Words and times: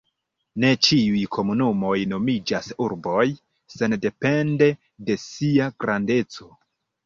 Ne 0.61 0.69
ĉiuj 0.87 1.19
komunumoj 1.35 1.91
nomiĝas 2.15 2.71
urboj, 2.87 3.27
sendepende 3.77 4.73
de 5.11 5.21
sia 5.29 5.73
grandeco. 5.83 6.53